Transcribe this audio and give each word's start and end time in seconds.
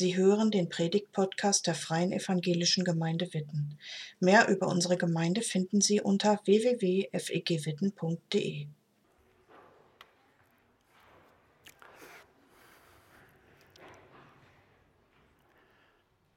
Sie 0.00 0.16
hören 0.16 0.50
den 0.50 0.68
Predigt-Podcast 0.70 1.66
der 1.66 1.74
Freien 1.74 2.10
Evangelischen 2.10 2.84
Gemeinde 2.84 3.34
Witten. 3.34 3.78
Mehr 4.18 4.48
über 4.48 4.68
unsere 4.68 4.96
Gemeinde 4.96 5.42
finden 5.42 5.82
Sie 5.82 6.00
unter 6.00 6.40
www.fegwitten.de. 6.46 8.66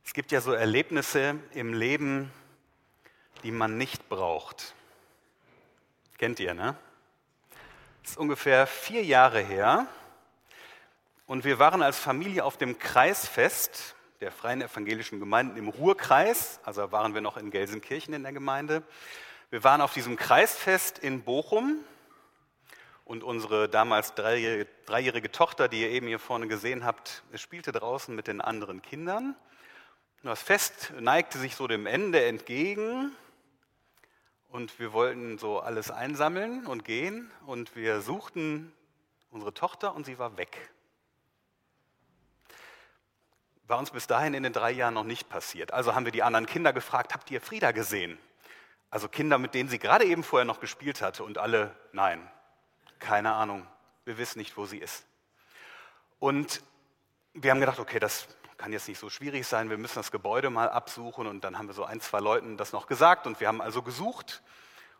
Es 0.03 0.13
gibt 0.13 0.33
ja 0.33 0.41
so 0.41 0.51
Erlebnisse 0.51 1.39
im 1.53 1.73
Leben, 1.73 2.33
die 3.45 3.51
man 3.51 3.77
nicht 3.77 4.09
braucht. 4.09 4.75
Kennt 6.17 6.41
ihr, 6.41 6.53
ne? 6.53 6.75
Das 8.01 8.11
ist 8.11 8.17
ungefähr 8.17 8.67
vier 8.67 9.05
Jahre 9.05 9.39
her. 9.39 9.87
Und 11.25 11.45
wir 11.45 11.57
waren 11.57 11.81
als 11.81 11.97
Familie 11.97 12.43
auf 12.43 12.57
dem 12.57 12.79
Kreisfest 12.79 13.95
der 14.19 14.29
Freien 14.29 14.61
Evangelischen 14.61 15.21
Gemeinden 15.21 15.55
im 15.55 15.69
Ruhrkreis. 15.69 16.59
Also 16.63 16.91
waren 16.91 17.13
wir 17.13 17.21
noch 17.21 17.37
in 17.37 17.49
Gelsenkirchen 17.49 18.13
in 18.13 18.23
der 18.23 18.33
Gemeinde. 18.33 18.83
Wir 19.49 19.63
waren 19.63 19.79
auf 19.79 19.93
diesem 19.93 20.17
Kreisfest 20.17 20.99
in 20.99 21.23
Bochum. 21.23 21.77
Und 23.05 23.23
unsere 23.23 23.69
damals 23.69 24.15
dreijährige, 24.15 24.69
dreijährige 24.85 25.31
Tochter, 25.31 25.69
die 25.69 25.81
ihr 25.81 25.91
eben 25.91 26.07
hier 26.07 26.19
vorne 26.19 26.47
gesehen 26.47 26.83
habt, 26.83 27.23
spielte 27.35 27.71
draußen 27.71 28.13
mit 28.13 28.27
den 28.27 28.41
anderen 28.41 28.81
Kindern. 28.81 29.35
Das 30.23 30.41
Fest 30.41 30.91
neigte 30.99 31.37
sich 31.37 31.55
so 31.55 31.67
dem 31.67 31.85
Ende 31.85 32.25
entgegen. 32.25 33.13
Und 34.49 34.77
wir 34.77 34.91
wollten 34.91 35.37
so 35.37 35.61
alles 35.61 35.89
einsammeln 35.89 36.65
und 36.65 36.83
gehen. 36.83 37.31
Und 37.45 37.77
wir 37.77 38.01
suchten 38.01 38.73
unsere 39.31 39.53
Tochter 39.53 39.95
und 39.95 40.05
sie 40.05 40.19
war 40.19 40.35
weg 40.35 40.73
war 43.73 43.79
uns 43.79 43.89
bis 43.89 44.05
dahin 44.05 44.35
in 44.35 44.43
den 44.43 44.53
drei 44.53 44.69
Jahren 44.69 44.93
noch 44.93 45.03
nicht 45.03 45.29
passiert. 45.29 45.73
Also 45.73 45.95
haben 45.95 46.05
wir 46.05 46.11
die 46.11 46.21
anderen 46.21 46.45
Kinder 46.45 46.73
gefragt, 46.73 47.11
habt 47.11 47.31
ihr 47.31 47.41
Frieda 47.41 47.71
gesehen? 47.71 48.19
Also 48.91 49.07
Kinder, 49.07 49.39
mit 49.39 49.55
denen 49.55 49.67
sie 49.67 49.79
gerade 49.79 50.05
eben 50.05 50.21
vorher 50.21 50.45
noch 50.45 50.59
gespielt 50.59 51.01
hatte 51.01 51.23
und 51.23 51.39
alle, 51.39 51.75
nein, 51.91 52.21
keine 52.99 53.33
Ahnung, 53.33 53.65
wir 54.05 54.19
wissen 54.19 54.37
nicht, 54.37 54.57
wo 54.57 54.67
sie 54.67 54.77
ist. 54.77 55.07
Und 56.19 56.61
wir 57.33 57.49
haben 57.49 57.61
gedacht, 57.61 57.79
okay, 57.79 57.97
das 57.97 58.27
kann 58.57 58.71
jetzt 58.71 58.87
nicht 58.87 58.99
so 58.99 59.09
schwierig 59.09 59.47
sein, 59.47 59.71
wir 59.71 59.79
müssen 59.79 59.95
das 59.95 60.11
Gebäude 60.11 60.51
mal 60.51 60.69
absuchen 60.69 61.25
und 61.25 61.43
dann 61.43 61.57
haben 61.57 61.65
wir 61.65 61.73
so 61.73 61.83
ein, 61.83 61.99
zwei 61.99 62.19
Leuten 62.19 62.57
das 62.57 62.73
noch 62.73 62.85
gesagt 62.85 63.25
und 63.25 63.39
wir 63.39 63.47
haben 63.47 63.59
also 63.59 63.81
gesucht 63.81 64.43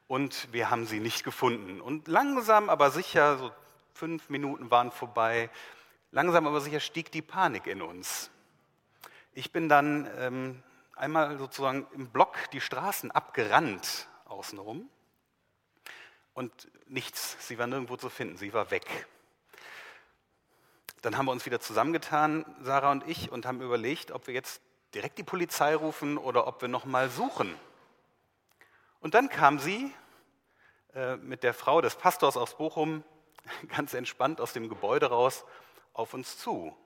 und 0.07 0.51
wir 0.51 0.71
haben 0.71 0.87
sie 0.87 0.99
nicht 0.99 1.23
gefunden. 1.23 1.79
Und 1.79 2.07
langsam, 2.07 2.71
aber 2.71 2.89
sicher, 2.89 3.37
so 3.37 3.51
fünf 3.93 4.29
Minuten 4.29 4.71
waren 4.71 4.89
vorbei, 4.89 5.51
langsam, 6.09 6.47
aber 6.47 6.59
sicher 6.59 6.79
stieg 6.79 7.11
die 7.11 7.21
Panik 7.21 7.67
in 7.67 7.83
uns. 7.83 8.31
Ich 9.35 9.51
bin 9.51 9.67
dann 9.67 10.07
ähm, 10.19 10.63
einmal 10.95 11.39
sozusagen 11.39 11.87
im 11.93 12.09
Block 12.09 12.37
die 12.51 12.61
Straßen 12.61 13.09
abgerannt 13.09 14.07
außenrum 14.25 14.87
und 16.35 16.51
nichts, 16.85 17.35
sie 17.47 17.57
war 17.57 17.65
nirgendwo 17.65 17.97
zu 17.97 18.09
finden, 18.09 18.37
sie 18.37 18.53
war 18.53 18.69
weg. 18.69 19.07
Dann 21.01 21.17
haben 21.17 21.25
wir 21.25 21.31
uns 21.31 21.47
wieder 21.47 21.59
zusammengetan, 21.59 22.45
Sarah 22.61 22.91
und 22.91 23.07
ich, 23.07 23.31
und 23.31 23.47
haben 23.47 23.59
überlegt, 23.61 24.11
ob 24.11 24.27
wir 24.27 24.35
jetzt 24.35 24.61
direkt 24.93 25.17
die 25.17 25.23
Polizei 25.23 25.75
rufen 25.75 26.19
oder 26.19 26.45
ob 26.45 26.61
wir 26.61 26.69
noch 26.69 26.85
mal 26.85 27.09
suchen. 27.09 27.55
Und 28.99 29.15
dann 29.15 29.29
kam 29.29 29.57
sie 29.57 29.91
äh, 30.93 31.17
mit 31.17 31.41
der 31.41 31.55
Frau 31.55 31.81
des 31.81 31.95
Pastors 31.95 32.37
aus 32.37 32.55
Bochum 32.55 33.03
ganz 33.75 33.95
entspannt 33.95 34.39
aus 34.39 34.53
dem 34.53 34.69
Gebäude 34.69 35.07
raus 35.07 35.43
auf 35.93 36.13
uns 36.13 36.37
zu. 36.37 36.77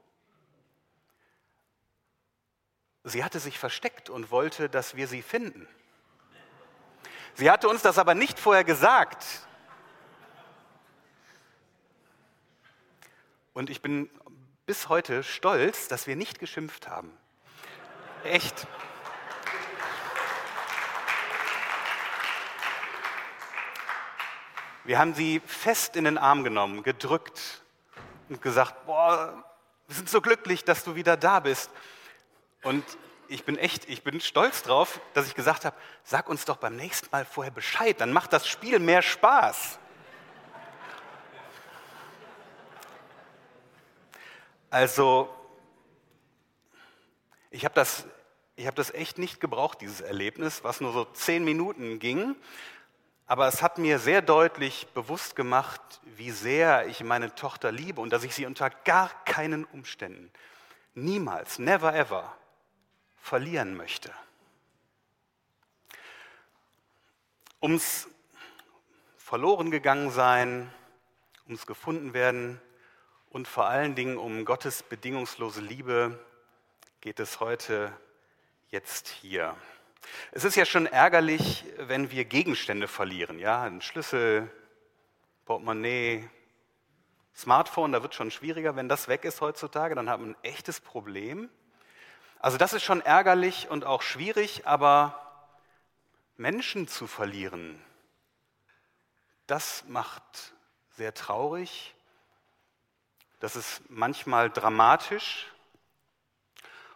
Sie 3.09 3.23
hatte 3.23 3.39
sich 3.39 3.57
versteckt 3.57 4.09
und 4.09 4.31
wollte, 4.31 4.67
dass 4.67 4.97
wir 4.97 5.07
sie 5.07 5.21
finden. 5.21 5.65
Sie 7.35 7.49
hatte 7.49 7.69
uns 7.69 7.81
das 7.81 7.99
aber 7.99 8.15
nicht 8.15 8.37
vorher 8.37 8.65
gesagt. 8.65 9.23
Und 13.53 13.69
ich 13.69 13.81
bin 13.81 14.09
bis 14.65 14.89
heute 14.89 15.23
stolz, 15.23 15.87
dass 15.87 16.05
wir 16.05 16.17
nicht 16.17 16.37
geschimpft 16.37 16.89
haben. 16.89 17.17
Echt. 18.25 18.67
Wir 24.83 24.99
haben 24.99 25.13
sie 25.13 25.39
fest 25.45 25.95
in 25.95 26.03
den 26.03 26.17
Arm 26.17 26.43
genommen, 26.43 26.83
gedrückt 26.83 27.63
und 28.27 28.41
gesagt, 28.41 28.85
boah, 28.85 29.45
wir 29.87 29.95
sind 29.95 30.09
so 30.09 30.19
glücklich, 30.19 30.65
dass 30.65 30.83
du 30.83 30.95
wieder 30.95 31.15
da 31.15 31.39
bist. 31.39 31.71
Und 32.63 32.83
ich 33.27 33.43
bin 33.43 33.57
echt, 33.57 33.89
ich 33.89 34.03
bin 34.03 34.21
stolz 34.21 34.63
drauf, 34.63 34.99
dass 35.13 35.27
ich 35.27 35.35
gesagt 35.35 35.65
habe, 35.65 35.75
sag 36.03 36.29
uns 36.29 36.45
doch 36.45 36.57
beim 36.57 36.75
nächsten 36.75 37.07
Mal 37.11 37.25
vorher 37.25 37.51
Bescheid, 37.51 37.99
dann 37.99 38.11
macht 38.11 38.33
das 38.33 38.47
Spiel 38.47 38.79
mehr 38.79 39.01
Spaß. 39.01 39.79
Also, 44.69 45.33
ich 47.49 47.63
habe 47.63 47.73
das, 47.73 48.05
hab 48.59 48.75
das 48.75 48.93
echt 48.93 49.17
nicht 49.17 49.39
gebraucht, 49.39 49.81
dieses 49.81 50.01
Erlebnis, 50.01 50.63
was 50.63 50.81
nur 50.81 50.91
so 50.91 51.05
zehn 51.05 51.43
Minuten 51.43 51.99
ging. 51.99 52.35
Aber 53.25 53.47
es 53.47 53.61
hat 53.61 53.77
mir 53.77 53.99
sehr 53.99 54.21
deutlich 54.21 54.87
bewusst 54.93 55.35
gemacht, 55.35 55.81
wie 56.03 56.31
sehr 56.31 56.87
ich 56.87 57.03
meine 57.03 57.35
Tochter 57.35 57.71
liebe 57.71 57.99
und 57.99 58.11
dass 58.11 58.23
ich 58.23 58.33
sie 58.33 58.45
unter 58.45 58.69
gar 58.69 59.09
keinen 59.25 59.65
Umständen, 59.65 60.31
niemals, 60.93 61.59
never 61.59 61.93
ever, 61.93 62.37
verlieren 63.27 63.75
möchte. 63.75 64.13
Ums 67.61 68.07
verloren 69.17 69.69
gegangen 69.69 70.11
sein, 70.11 70.71
ums 71.45 71.65
gefunden 71.65 72.13
werden 72.13 72.61
und 73.29 73.49
vor 73.49 73.65
allen 73.65 73.95
Dingen 73.95 74.17
um 74.17 74.45
Gottes 74.45 74.81
bedingungslose 74.81 75.59
Liebe 75.59 76.17
geht 77.01 77.19
es 77.19 77.41
heute 77.41 77.91
jetzt 78.69 79.09
hier. 79.09 79.57
Es 80.31 80.45
ist 80.45 80.55
ja 80.55 80.65
schon 80.65 80.85
ärgerlich, 80.85 81.65
wenn 81.79 82.11
wir 82.11 82.23
Gegenstände 82.23 82.87
verlieren, 82.87 83.39
ja, 83.39 83.63
ein 83.63 83.81
Schlüssel, 83.81 84.49
Portemonnaie, 85.43 86.29
Smartphone, 87.35 87.91
da 87.91 88.01
wird 88.01 88.15
schon 88.15 88.31
schwieriger, 88.31 88.77
wenn 88.77 88.87
das 88.87 89.09
weg 89.09 89.25
ist 89.25 89.41
heutzutage, 89.41 89.95
dann 89.95 90.09
haben 90.09 90.23
wir 90.23 90.31
ein 90.31 90.43
echtes 90.43 90.79
Problem. 90.79 91.49
Also 92.47 92.57
das 92.57 92.71
ist 92.71 92.83
schon 92.83 93.01
ärgerlich 93.01 93.67
und 93.69 93.83
auch 93.83 94.01
schwierig, 94.01 94.65
aber 94.65 95.19
Menschen 96.37 96.87
zu 96.87 97.05
verlieren, 97.05 97.77
das 99.47 99.83
macht 99.89 100.53
sehr 100.91 101.13
traurig, 101.13 101.93
das 103.41 103.57
ist 103.57 103.81
manchmal 103.89 104.49
dramatisch 104.49 105.51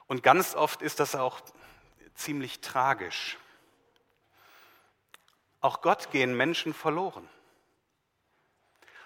und 0.08 0.24
ganz 0.24 0.56
oft 0.56 0.82
ist 0.82 1.02
das 1.02 1.16
auch 1.16 1.42
ziemlich 2.16 2.62
tragisch. 2.62 3.38
Auch 5.60 5.82
Gott 5.82 6.12
gehen 6.12 6.34
Menschen 6.34 6.74
verloren. 6.74 7.28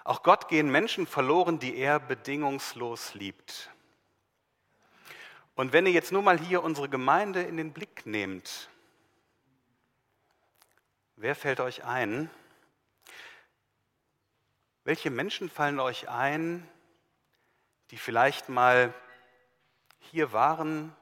Auch 0.03 0.21
Gott 0.21 0.47
gehen 0.47 0.69
Menschen 0.69 1.07
verloren, 1.07 1.57
die 1.57 1.75
er 1.75 1.99
bedingungslos 1.99 3.15
liebt. 3.15 3.71
Und 5.55 5.71
wenn 5.71 5.85
ihr 5.85 5.93
jetzt 5.93 6.11
nur 6.11 6.21
mal 6.21 6.37
hier 6.37 6.63
unsere 6.63 6.89
Gemeinde 6.89 7.41
in 7.41 7.55
den 7.55 7.71
Blick 7.71 8.05
nehmt, 8.05 8.69
wer 11.15 11.33
fällt 11.33 11.61
euch 11.61 11.85
ein? 11.85 12.29
Welche 14.83 15.09
Menschen 15.09 15.49
fallen 15.49 15.79
euch 15.79 16.09
ein, 16.09 16.69
die 17.91 17.97
vielleicht 17.97 18.49
mal 18.49 18.93
hier 19.99 20.33
waren, 20.33 20.93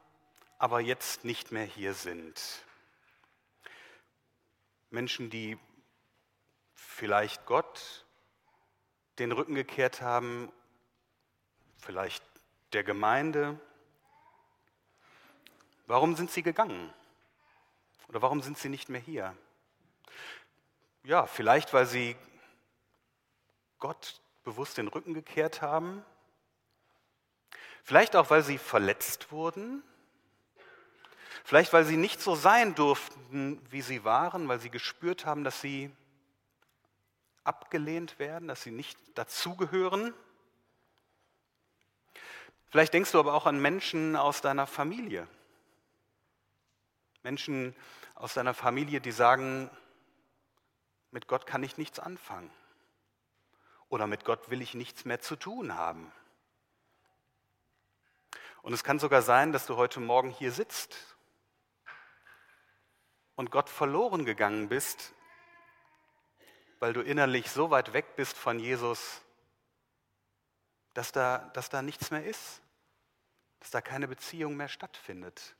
aber 0.59 0.79
jetzt 0.79 1.25
nicht 1.25 1.51
mehr 1.51 1.65
hier 1.65 1.95
sind? 1.95 2.63
Menschen, 4.91 5.31
die 5.31 5.57
vielleicht 6.75 7.47
Gott 7.47 8.05
den 9.17 9.31
Rücken 9.31 9.55
gekehrt 9.55 10.01
haben, 10.01 10.51
vielleicht 11.79 12.23
der 12.73 12.83
Gemeinde, 12.83 13.59
Warum 15.85 16.15
sind 16.15 16.31
sie 16.31 16.43
gegangen? 16.43 16.93
Oder 18.07 18.21
warum 18.21 18.41
sind 18.41 18.57
sie 18.57 18.69
nicht 18.69 18.89
mehr 18.89 19.01
hier? 19.01 19.35
Ja, 21.03 21.25
vielleicht 21.25 21.73
weil 21.73 21.85
sie 21.85 22.15
Gott 23.79 24.21
bewusst 24.43 24.77
den 24.77 24.87
Rücken 24.87 25.13
gekehrt 25.13 25.61
haben. 25.61 26.05
Vielleicht 27.83 28.15
auch, 28.15 28.29
weil 28.29 28.43
sie 28.43 28.57
verletzt 28.57 29.31
wurden. 29.31 29.83
Vielleicht, 31.43 31.73
weil 31.73 31.83
sie 31.83 31.97
nicht 31.97 32.21
so 32.21 32.35
sein 32.35 32.75
durften, 32.75 33.61
wie 33.69 33.81
sie 33.81 34.05
waren, 34.05 34.47
weil 34.47 34.61
sie 34.61 34.69
gespürt 34.69 35.25
haben, 35.25 35.43
dass 35.43 35.59
sie 35.59 35.91
abgelehnt 37.43 38.19
werden, 38.19 38.47
dass 38.47 38.63
sie 38.63 38.71
nicht 38.71 38.97
dazugehören. 39.15 40.13
Vielleicht 42.69 42.93
denkst 42.93 43.11
du 43.11 43.19
aber 43.19 43.33
auch 43.33 43.45
an 43.45 43.61
Menschen 43.61 44.15
aus 44.15 44.39
deiner 44.39 44.65
Familie. 44.65 45.27
Menschen 47.23 47.75
aus 48.15 48.33
deiner 48.33 48.53
Familie, 48.53 49.01
die 49.01 49.11
sagen, 49.11 49.69
mit 51.11 51.27
Gott 51.27 51.45
kann 51.45 51.63
ich 51.63 51.77
nichts 51.77 51.99
anfangen. 51.99 52.51
Oder 53.89 54.07
mit 54.07 54.25
Gott 54.25 54.49
will 54.49 54.61
ich 54.61 54.73
nichts 54.73 55.05
mehr 55.05 55.21
zu 55.21 55.35
tun 55.35 55.75
haben. 55.75 56.11
Und 58.61 58.73
es 58.73 58.83
kann 58.83 58.97
sogar 58.97 59.21
sein, 59.21 59.51
dass 59.51 59.65
du 59.65 59.75
heute 59.75 59.99
Morgen 59.99 60.29
hier 60.29 60.51
sitzt 60.51 60.95
und 63.35 63.51
Gott 63.51 63.69
verloren 63.69 64.25
gegangen 64.25 64.69
bist, 64.69 65.13
weil 66.79 66.93
du 66.93 67.01
innerlich 67.01 67.51
so 67.51 67.71
weit 67.71 67.93
weg 67.93 68.15
bist 68.15 68.37
von 68.37 68.59
Jesus, 68.59 69.21
dass 70.93 71.11
da, 71.11 71.39
dass 71.53 71.69
da 71.69 71.81
nichts 71.81 72.11
mehr 72.11 72.25
ist, 72.25 72.61
dass 73.59 73.71
da 73.71 73.81
keine 73.81 74.07
Beziehung 74.07 74.55
mehr 74.55 74.69
stattfindet. 74.69 75.55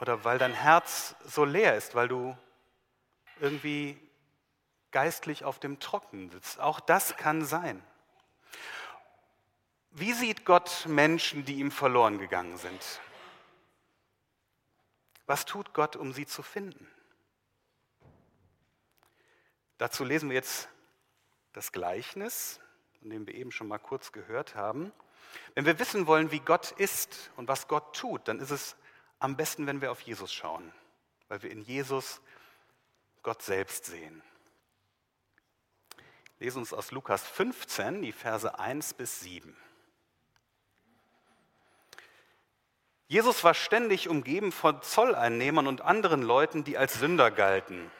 Oder 0.00 0.24
weil 0.24 0.38
dein 0.38 0.54
Herz 0.54 1.14
so 1.26 1.44
leer 1.44 1.76
ist, 1.76 1.94
weil 1.94 2.08
du 2.08 2.36
irgendwie 3.38 4.00
geistlich 4.90 5.44
auf 5.44 5.58
dem 5.58 5.78
Trocknen 5.78 6.30
sitzt. 6.30 6.58
Auch 6.58 6.80
das 6.80 7.16
kann 7.16 7.44
sein. 7.44 7.82
Wie 9.90 10.12
sieht 10.12 10.44
Gott 10.44 10.86
Menschen, 10.86 11.44
die 11.44 11.56
ihm 11.56 11.70
verloren 11.70 12.18
gegangen 12.18 12.56
sind? 12.56 13.00
Was 15.26 15.44
tut 15.44 15.74
Gott, 15.74 15.96
um 15.96 16.12
sie 16.12 16.26
zu 16.26 16.42
finden? 16.42 16.88
Dazu 19.78 20.04
lesen 20.04 20.30
wir 20.30 20.36
jetzt 20.36 20.68
das 21.52 21.72
Gleichnis, 21.72 22.60
von 23.00 23.10
dem 23.10 23.26
wir 23.26 23.34
eben 23.34 23.52
schon 23.52 23.68
mal 23.68 23.78
kurz 23.78 24.12
gehört 24.12 24.54
haben. 24.54 24.92
Wenn 25.54 25.66
wir 25.66 25.78
wissen 25.78 26.06
wollen, 26.06 26.30
wie 26.30 26.40
Gott 26.40 26.72
ist 26.72 27.30
und 27.36 27.48
was 27.48 27.68
Gott 27.68 27.96
tut, 27.96 28.28
dann 28.28 28.40
ist 28.40 28.50
es 28.50 28.76
am 29.20 29.36
besten, 29.36 29.66
wenn 29.66 29.80
wir 29.80 29.92
auf 29.92 30.00
Jesus 30.00 30.32
schauen, 30.32 30.72
weil 31.28 31.42
wir 31.42 31.50
in 31.50 31.62
Jesus 31.62 32.20
Gott 33.22 33.42
selbst 33.42 33.84
sehen. 33.84 34.22
Lesen 36.38 36.60
uns 36.60 36.72
aus 36.72 36.90
Lukas 36.90 37.22
15 37.22 38.02
die 38.02 38.12
Verse 38.12 38.58
1 38.58 38.94
bis 38.94 39.20
7. 39.20 39.54
Jesus 43.08 43.44
war 43.44 43.54
ständig 43.54 44.08
umgeben 44.08 44.52
von 44.52 44.80
Zolleinnehmern 44.82 45.66
und 45.66 45.82
anderen 45.82 46.22
Leuten, 46.22 46.64
die 46.64 46.78
als 46.78 46.94
Sünder 46.94 47.30
galten. 47.30 47.90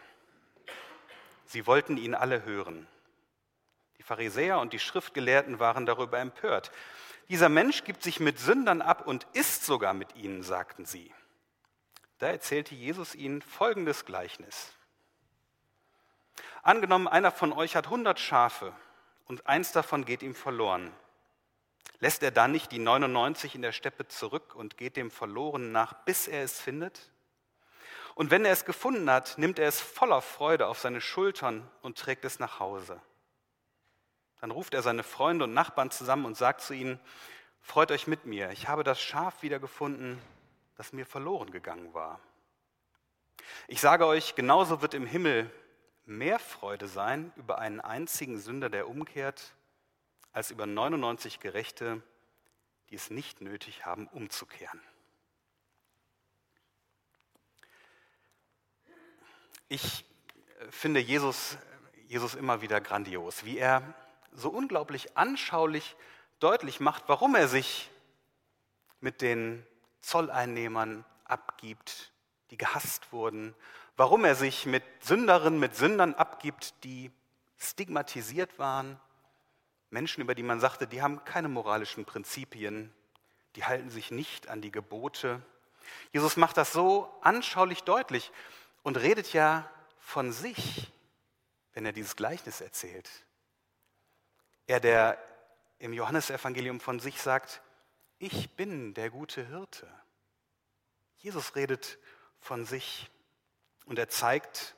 Sie 1.44 1.66
wollten 1.66 1.96
ihn 1.96 2.14
alle 2.14 2.44
hören. 2.44 2.86
Die 3.98 4.04
Pharisäer 4.04 4.60
und 4.60 4.72
die 4.72 4.78
Schriftgelehrten 4.78 5.58
waren 5.58 5.84
darüber 5.84 6.18
empört. 6.18 6.70
Dieser 7.30 7.48
Mensch 7.48 7.84
gibt 7.84 8.02
sich 8.02 8.18
mit 8.18 8.40
Sündern 8.40 8.82
ab 8.82 9.06
und 9.06 9.24
isst 9.34 9.64
sogar 9.64 9.94
mit 9.94 10.16
ihnen, 10.16 10.42
sagten 10.42 10.84
sie. 10.84 11.14
Da 12.18 12.26
erzählte 12.26 12.74
Jesus 12.74 13.14
ihnen 13.14 13.40
folgendes 13.40 14.04
Gleichnis. 14.04 14.72
Angenommen, 16.64 17.06
einer 17.06 17.30
von 17.30 17.52
euch 17.52 17.76
hat 17.76 17.88
hundert 17.88 18.18
Schafe 18.18 18.72
und 19.26 19.46
eins 19.46 19.70
davon 19.70 20.04
geht 20.04 20.22
ihm 20.22 20.34
verloren. 20.34 20.92
Lässt 22.00 22.24
er 22.24 22.32
dann 22.32 22.50
nicht 22.50 22.72
die 22.72 22.80
99 22.80 23.54
in 23.54 23.62
der 23.62 23.70
Steppe 23.70 24.08
zurück 24.08 24.56
und 24.56 24.76
geht 24.76 24.96
dem 24.96 25.12
Verlorenen 25.12 25.70
nach, 25.70 25.92
bis 26.04 26.26
er 26.26 26.42
es 26.42 26.60
findet? 26.60 27.12
Und 28.16 28.32
wenn 28.32 28.44
er 28.44 28.52
es 28.52 28.64
gefunden 28.64 29.08
hat, 29.08 29.38
nimmt 29.38 29.60
er 29.60 29.68
es 29.68 29.80
voller 29.80 30.20
Freude 30.20 30.66
auf 30.66 30.80
seine 30.80 31.00
Schultern 31.00 31.70
und 31.80 31.96
trägt 31.96 32.24
es 32.24 32.40
nach 32.40 32.58
Hause. 32.58 33.00
Dann 34.40 34.50
ruft 34.50 34.74
er 34.74 34.82
seine 34.82 35.02
Freunde 35.02 35.44
und 35.44 35.54
Nachbarn 35.54 35.90
zusammen 35.90 36.24
und 36.24 36.36
sagt 36.36 36.60
zu 36.60 36.74
ihnen, 36.74 36.98
Freut 37.62 37.92
euch 37.92 38.06
mit 38.06 38.26
mir, 38.26 38.50
ich 38.50 38.68
habe 38.68 38.84
das 38.84 39.00
Schaf 39.00 39.42
wiedergefunden, 39.42 40.18
das 40.76 40.92
mir 40.92 41.06
verloren 41.06 41.50
gegangen 41.50 41.94
war. 41.94 42.18
Ich 43.68 43.80
sage 43.80 44.06
euch, 44.06 44.34
genauso 44.34 44.82
wird 44.82 44.94
im 44.94 45.06
Himmel 45.06 45.50
mehr 46.04 46.38
Freude 46.38 46.88
sein 46.88 47.32
über 47.36 47.58
einen 47.58 47.80
einzigen 47.80 48.40
Sünder, 48.40 48.70
der 48.70 48.88
umkehrt, 48.88 49.54
als 50.32 50.50
über 50.50 50.66
99 50.66 51.38
Gerechte, 51.38 52.02
die 52.88 52.96
es 52.96 53.10
nicht 53.10 53.40
nötig 53.40 53.86
haben, 53.86 54.08
umzukehren. 54.08 54.80
Ich 59.68 60.04
äh, 60.58 60.70
finde 60.72 60.98
Jesus, 60.98 61.56
Jesus 62.08 62.34
immer 62.34 62.60
wieder 62.60 62.80
grandios, 62.80 63.44
wie 63.44 63.58
er 63.58 63.94
so 64.32 64.50
unglaublich 64.50 65.16
anschaulich 65.16 65.96
deutlich 66.38 66.80
macht, 66.80 67.04
warum 67.06 67.34
er 67.34 67.48
sich 67.48 67.90
mit 69.00 69.20
den 69.20 69.66
Zolleinnehmern 70.00 71.04
abgibt, 71.24 72.12
die 72.50 72.56
gehasst 72.56 73.12
wurden, 73.12 73.54
warum 73.96 74.24
er 74.24 74.34
sich 74.34 74.66
mit 74.66 74.82
Sünderinnen, 75.00 75.60
mit 75.60 75.76
Sündern 75.76 76.14
abgibt, 76.14 76.84
die 76.84 77.10
stigmatisiert 77.58 78.58
waren, 78.58 78.98
Menschen, 79.90 80.22
über 80.22 80.34
die 80.34 80.42
man 80.42 80.60
sagte, 80.60 80.86
die 80.86 81.02
haben 81.02 81.24
keine 81.24 81.48
moralischen 81.48 82.04
Prinzipien, 82.04 82.92
die 83.56 83.64
halten 83.64 83.90
sich 83.90 84.10
nicht 84.10 84.48
an 84.48 84.62
die 84.62 84.70
Gebote. 84.70 85.42
Jesus 86.12 86.36
macht 86.36 86.56
das 86.56 86.72
so 86.72 87.12
anschaulich 87.22 87.82
deutlich 87.82 88.30
und 88.82 88.96
redet 88.96 89.32
ja 89.32 89.68
von 89.98 90.32
sich, 90.32 90.92
wenn 91.74 91.84
er 91.84 91.92
dieses 91.92 92.16
Gleichnis 92.16 92.60
erzählt. 92.60 93.08
Er, 94.70 94.78
der 94.78 95.18
im 95.80 95.92
Johannesevangelium 95.92 96.78
von 96.78 97.00
sich 97.00 97.20
sagt, 97.20 97.60
ich 98.20 98.54
bin 98.54 98.94
der 98.94 99.10
gute 99.10 99.44
Hirte. 99.44 99.92
Jesus 101.16 101.56
redet 101.56 101.98
von 102.38 102.64
sich 102.64 103.10
und 103.86 103.98
er 103.98 104.08
zeigt, 104.08 104.76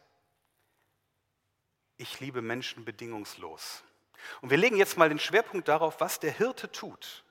ich 1.98 2.20
liebe 2.20 2.40
Menschen 2.40 2.86
bedingungslos. 2.86 3.84
Und 4.40 4.48
wir 4.48 4.56
legen 4.56 4.78
jetzt 4.78 4.96
mal 4.96 5.10
den 5.10 5.18
Schwerpunkt 5.18 5.68
darauf, 5.68 6.00
was 6.00 6.18
der 6.18 6.32
Hirte 6.32 6.72
tut, 6.72 7.22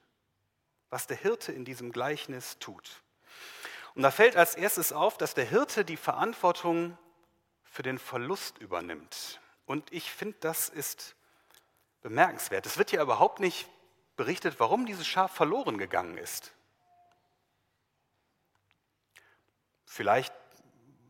was 0.91 1.07
der 1.07 1.17
Hirte 1.17 1.51
in 1.51 1.65
diesem 1.65 1.91
Gleichnis 1.91 2.59
tut. 2.59 3.01
Und 3.95 4.03
da 4.03 4.11
fällt 4.11 4.35
als 4.35 4.53
erstes 4.53 4.93
auf, 4.93 5.17
dass 5.17 5.33
der 5.33 5.45
Hirte 5.45 5.83
die 5.83 5.97
Verantwortung 5.97 6.95
für 7.63 7.81
den 7.81 7.97
Verlust 7.97 8.59
übernimmt. 8.59 9.41
Und 9.65 9.91
ich 9.91 10.11
finde, 10.11 10.37
das 10.41 10.69
ist 10.69 11.15
bemerkenswert. 12.01 12.65
Es 12.65 12.77
wird 12.77 12.89
hier 12.89 13.01
überhaupt 13.01 13.39
nicht 13.39 13.67
berichtet, 14.15 14.59
warum 14.59 14.85
dieses 14.85 15.07
Schaf 15.07 15.33
verloren 15.33 15.77
gegangen 15.77 16.17
ist. 16.17 16.53
Vielleicht, 19.85 20.33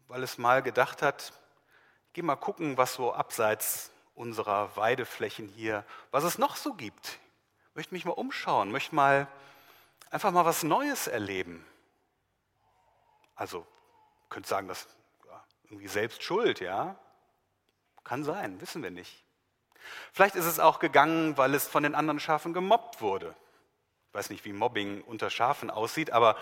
weil 0.08 0.24
es 0.24 0.38
mal 0.38 0.62
gedacht 0.62 1.02
hat, 1.02 1.34
geh 2.14 2.22
mal 2.22 2.36
gucken, 2.36 2.78
was 2.78 2.94
so 2.94 3.14
abseits 3.14 3.92
unserer 4.16 4.76
Weideflächen 4.76 5.48
hier, 5.48 5.86
was 6.12 6.24
es 6.24 6.38
noch 6.38 6.56
so 6.56 6.74
gibt. 6.74 7.20
Möchte 7.74 7.94
mich 7.94 8.06
mal 8.06 8.12
umschauen, 8.12 8.72
möchte 8.72 8.96
mal 8.96 9.28
einfach 10.10 10.32
mal 10.32 10.46
was 10.46 10.64
Neues 10.64 11.08
erleben. 11.08 11.66
Also, 13.36 13.66
könnt 14.30 14.46
sagen, 14.46 14.68
das 14.68 14.88
ja, 15.26 15.44
irgendwie 15.66 15.88
selbst 15.88 16.22
schuld, 16.24 16.60
ja? 16.60 16.96
Kann 18.04 18.24
sein, 18.24 18.60
wissen 18.62 18.84
wir 18.84 18.92
nicht. 18.92 19.24
Vielleicht 20.12 20.36
ist 20.36 20.46
es 20.46 20.60
auch 20.60 20.80
gegangen, 20.80 21.38
weil 21.38 21.54
es 21.54 21.68
von 21.68 21.84
den 21.84 21.96
anderen 21.96 22.20
Schafen 22.20 22.54
gemobbt 22.54 23.02
wurde. 23.02 23.36
Ich 24.10 24.14
weiß 24.14 24.30
nicht, 24.30 24.44
wie 24.46 24.54
Mobbing 24.54 25.02
unter 25.02 25.30
Schafen 25.30 25.70
aussieht, 25.70 26.12
aber 26.12 26.36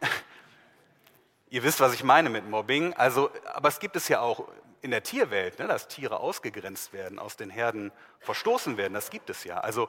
ihr 1.48 1.62
wisst, 1.62 1.80
was 1.80 1.94
ich 1.94 2.02
meine 2.02 2.30
mit 2.30 2.48
Mobbing. 2.48 2.94
Also, 2.94 3.30
aber 3.54 3.68
es 3.68 3.78
gibt 3.78 3.96
es 3.96 4.08
ja 4.08 4.20
auch 4.20 4.48
in 4.80 4.90
der 4.90 5.02
Tierwelt, 5.02 5.58
ne, 5.58 5.66
dass 5.66 5.88
Tiere 5.88 6.20
ausgegrenzt 6.20 6.92
werden, 6.92 7.18
aus 7.18 7.36
den 7.36 7.50
Herden 7.50 7.92
verstoßen 8.20 8.76
werden. 8.76 8.94
Das 8.94 9.10
gibt 9.10 9.30
es 9.30 9.44
ja. 9.44 9.58
Also 9.58 9.88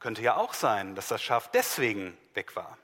könnte 0.00 0.22
ja 0.22 0.36
auch 0.36 0.54
sein, 0.54 0.94
dass 0.94 1.08
das 1.08 1.22
Schaf 1.22 1.50
deswegen 1.50 2.16
weg 2.34 2.54
war. 2.56 2.78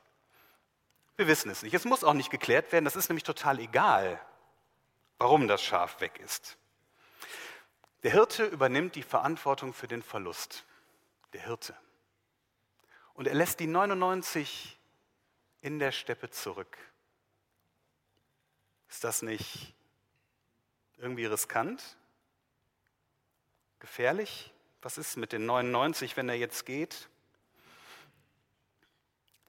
Wir 1.16 1.28
wissen 1.28 1.50
es 1.50 1.62
nicht. 1.62 1.74
Es 1.74 1.84
muss 1.84 2.02
auch 2.02 2.12
nicht 2.12 2.30
geklärt 2.30 2.72
werden. 2.72 2.84
Das 2.84 2.96
ist 2.96 3.08
nämlich 3.08 3.22
total 3.22 3.60
egal, 3.60 4.20
warum 5.18 5.46
das 5.46 5.62
Schaf 5.62 6.00
weg 6.00 6.18
ist. 6.18 6.56
Der 8.04 8.12
Hirte 8.12 8.44
übernimmt 8.44 8.96
die 8.96 9.02
Verantwortung 9.02 9.72
für 9.72 9.88
den 9.88 10.02
Verlust. 10.02 10.64
Der 11.32 11.40
Hirte. 11.40 11.74
Und 13.14 13.26
er 13.26 13.34
lässt 13.34 13.60
die 13.60 13.66
99 13.66 14.78
in 15.62 15.78
der 15.78 15.90
Steppe 15.90 16.28
zurück. 16.28 16.76
Ist 18.90 19.04
das 19.04 19.22
nicht 19.22 19.74
irgendwie 20.98 21.24
riskant? 21.24 21.96
Gefährlich? 23.78 24.52
Was 24.82 24.98
ist 24.98 25.16
mit 25.16 25.32
den 25.32 25.46
99, 25.46 26.14
wenn 26.18 26.28
er 26.28 26.36
jetzt 26.36 26.66
geht? 26.66 27.08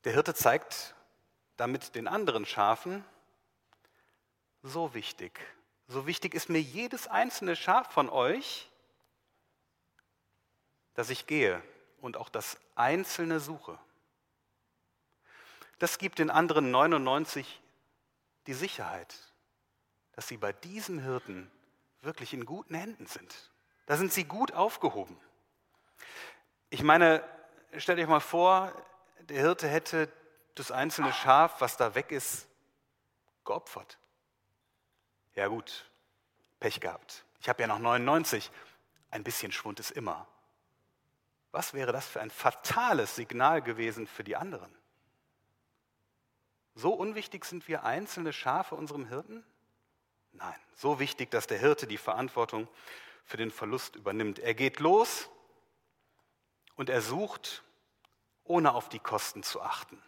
Der 0.06 0.14
Hirte 0.14 0.34
zeigt 0.34 0.96
damit 1.58 1.94
den 1.94 2.08
anderen 2.08 2.46
Schafen, 2.46 3.04
so 4.64 4.94
wichtig 4.94 5.42
so 5.88 6.08
wichtig 6.08 6.34
ist 6.34 6.50
mir 6.50 6.62
jedes 6.62 7.08
einzelne 7.08 7.56
Schaf 7.56 7.92
von 7.92 8.10
euch, 8.10 8.70
dass 10.96 11.10
ich 11.10 11.28
gehe 11.28 11.62
und 12.02 12.18
auch 12.18 12.30
das 12.30 12.58
Einzelne 12.76 13.40
suche. 13.40 13.78
das 15.80 15.98
gibt 15.98 16.20
den 16.20 16.30
anderen 16.30 16.72
99 16.72 17.62
die 18.48 18.54
Sicherheit, 18.54 19.14
dass 20.14 20.28
sie 20.28 20.38
bei 20.38 20.54
diesem 20.54 21.00
Hirten 21.00 21.52
wirklich 22.02 22.34
in 22.34 22.46
guten 22.46 22.76
Händen 22.76 23.08
sind. 23.08 23.52
Da 23.86 23.98
sind 23.98 24.14
sie 24.14 24.24
gut 24.24 24.54
aufgehoben. 24.54 25.20
Ich 26.70 26.82
meine, 26.84 27.24
stellt 27.78 28.00
euch 28.00 28.08
mal 28.08 28.20
vor, 28.20 28.74
der 29.20 29.42
Hirte 29.42 29.68
hätte 29.68 30.12
das 30.56 30.72
einzelne 30.72 31.12
Schaf, 31.12 31.60
was 31.60 31.78
da 31.78 31.96
weg 31.96 32.12
ist, 32.12 32.48
geopfert. 33.44 33.98
Ja 35.36 35.48
gut, 35.48 35.86
Pech 36.60 36.80
gehabt. 36.80 37.26
Ich 37.42 37.50
habe 37.50 37.62
ja 37.62 37.68
noch 37.68 37.80
99. 37.80 38.50
Ein 39.12 39.24
bisschen 39.24 39.52
Schwund 39.52 39.80
ist 39.80 39.92
immer. 39.92 40.28
Was 41.52 41.74
wäre 41.74 41.92
das 41.92 42.08
für 42.08 42.22
ein 42.22 42.32
fatales 42.32 43.16
Signal 43.16 43.62
gewesen 43.62 44.08
für 44.08 44.24
die 44.24 44.36
anderen? 44.36 44.74
So 46.74 46.94
unwichtig 46.94 47.46
sind 47.46 47.68
wir 47.68 47.84
einzelne 47.84 48.34
Schafe 48.34 48.76
unserem 48.76 49.08
Hirten? 49.08 49.46
Nein, 50.34 50.60
so 50.76 51.00
wichtig, 51.00 51.32
dass 51.32 51.48
der 51.48 51.60
Hirte 51.60 51.88
die 51.88 51.98
Verantwortung 51.98 52.68
für 53.24 53.38
den 53.38 53.52
Verlust 53.52 53.96
übernimmt. 53.96 54.40
Er 54.40 54.54
geht 54.54 54.80
los 54.80 55.30
und 56.76 56.90
er 56.90 57.02
sucht, 57.02 57.64
ohne 58.44 58.74
auf 58.74 58.90
die 58.90 59.00
Kosten 59.00 59.44
zu 59.44 59.62
achten. 59.62 60.02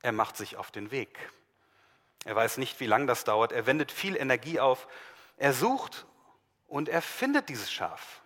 Er 0.00 0.12
macht 0.12 0.36
sich 0.36 0.56
auf 0.56 0.70
den 0.70 0.90
Weg. 0.90 1.30
Er 2.24 2.36
weiß 2.36 2.58
nicht, 2.58 2.80
wie 2.80 2.86
lange 2.86 3.06
das 3.06 3.24
dauert. 3.24 3.52
Er 3.52 3.66
wendet 3.66 3.90
viel 3.90 4.16
Energie 4.16 4.60
auf. 4.60 4.86
Er 5.36 5.52
sucht 5.52 6.06
und 6.68 6.88
er 6.88 7.02
findet 7.02 7.48
dieses 7.48 7.70
Schaf. 7.72 8.22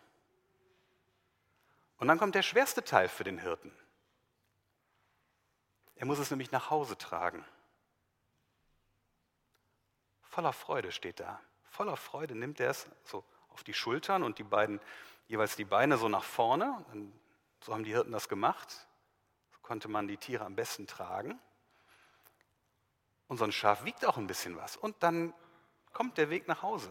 Und 1.99 2.09
dann 2.09 2.19
kommt 2.19 2.35
der 2.35 2.43
schwerste 2.43 2.85
Teil 2.85 3.09
für 3.09 3.25
den 3.25 3.39
Hirten. 3.39 3.73
Er 5.95 6.05
muss 6.05 6.19
es 6.19 6.31
nämlich 6.31 6.51
nach 6.53 6.71
Hause 6.71 6.99
tragen. 6.99 7.45
Voller 10.23 10.53
Freude 10.53 10.93
steht 10.93 11.21
da. 11.21 11.41
Voller 11.71 11.97
Freude 11.97 12.35
nimmt 12.35 12.61
er 12.61 12.71
es 12.71 12.87
so 13.05 13.25
auf 13.49 13.65
die 13.65 13.73
Schultern 13.73 14.23
und 14.23 14.39
die 14.39 14.43
beiden, 14.43 14.79
jeweils 15.29 15.57
die 15.57 15.65
Beine 15.65 15.97
so 15.97 16.11
nach 16.11 16.25
vorne. 16.25 16.85
So 17.63 17.73
haben 17.73 17.85
die 17.85 17.93
Hirten 17.93 18.13
das 18.13 18.29
gemacht. 18.29 18.87
So 19.53 19.59
konnte 19.63 19.89
man 19.89 20.07
die 20.07 20.19
Tiere 20.19 20.45
am 20.45 20.55
besten 20.55 20.87
tragen. 20.87 21.41
Und 23.29 23.39
so 23.39 23.45
ein 23.45 23.53
Schaf 23.53 23.85
wiegt 23.85 24.05
auch 24.05 24.17
ein 24.17 24.27
bisschen 24.27 24.57
was. 24.57 24.77
Und 24.77 25.03
dann 25.03 25.35
kommt 25.93 26.19
der 26.19 26.31
Weg 26.31 26.47
nach 26.49 26.63
Hause. 26.63 26.91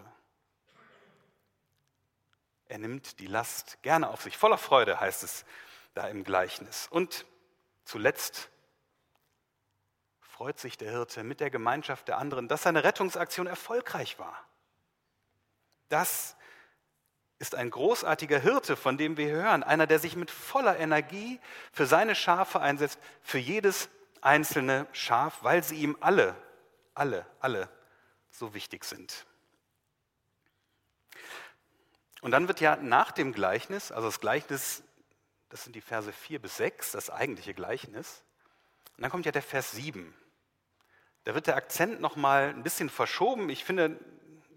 Er 2.67 2.77
nimmt 2.79 3.19
die 3.19 3.27
Last 3.27 3.81
gerne 3.83 4.09
auf 4.09 4.21
sich. 4.21 4.37
Voller 4.37 4.57
Freude 4.57 4.99
heißt 4.99 5.23
es 5.23 5.45
da 5.93 6.07
im 6.07 6.23
Gleichnis. 6.23 6.87
Und 6.89 7.25
zuletzt 7.83 8.49
freut 10.19 10.59
sich 10.59 10.77
der 10.77 10.91
Hirte 10.91 11.23
mit 11.23 11.39
der 11.39 11.49
Gemeinschaft 11.49 12.07
der 12.07 12.17
anderen, 12.17 12.47
dass 12.47 12.63
seine 12.63 12.83
Rettungsaktion 12.83 13.47
erfolgreich 13.47 14.19
war. 14.19 14.35
Das 15.87 16.35
ist 17.37 17.55
ein 17.55 17.69
großartiger 17.69 18.39
Hirte, 18.39 18.75
von 18.75 18.97
dem 18.97 19.17
wir 19.17 19.29
hören, 19.29 19.63
einer, 19.63 19.87
der 19.87 19.99
sich 19.99 20.15
mit 20.15 20.31
voller 20.31 20.77
Energie 20.77 21.39
für 21.71 21.85
seine 21.85 22.15
Schafe 22.15 22.59
einsetzt, 22.59 22.99
für 23.21 23.37
jedes 23.37 23.89
einzelne 24.25 24.87
Schaf, 24.91 25.43
weil 25.43 25.63
sie 25.63 25.75
ihm 25.75 25.97
alle, 25.99 26.35
alle, 26.93 27.25
alle 27.39 27.69
so 28.31 28.53
wichtig 28.53 28.83
sind. 28.83 29.25
Und 32.21 32.31
dann 32.31 32.47
wird 32.47 32.59
ja 32.59 32.75
nach 32.75 33.11
dem 33.11 33.33
Gleichnis, 33.33 33.91
also 33.91 34.07
das 34.07 34.19
Gleichnis, 34.19 34.83
das 35.49 35.63
sind 35.63 35.75
die 35.75 35.81
Verse 35.81 36.11
4 36.11 36.41
bis 36.41 36.57
6, 36.57 36.91
das 36.91 37.09
eigentliche 37.09 37.53
Gleichnis, 37.53 38.23
und 38.97 39.03
dann 39.03 39.11
kommt 39.11 39.25
ja 39.25 39.31
der 39.31 39.43
Vers 39.43 39.71
7. 39.71 40.13
Da 41.25 41.35
wird 41.35 41.47
der 41.47 41.55
Akzent 41.55 41.99
nochmal 41.99 42.49
ein 42.49 42.63
bisschen 42.63 42.89
verschoben. 42.89 43.49
Ich 43.49 43.65
finde, 43.65 43.99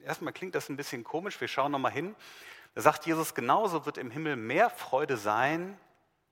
erstmal 0.04 0.32
klingt 0.32 0.54
das 0.54 0.68
ein 0.68 0.76
bisschen 0.76 1.02
komisch. 1.02 1.40
Wir 1.40 1.48
schauen 1.48 1.72
nochmal 1.72 1.92
hin. 1.92 2.14
Da 2.74 2.82
sagt 2.82 3.06
Jesus, 3.06 3.34
genauso 3.34 3.84
wird 3.86 3.98
im 3.98 4.10
Himmel 4.10 4.36
mehr 4.36 4.70
Freude 4.70 5.16
sein 5.16 5.78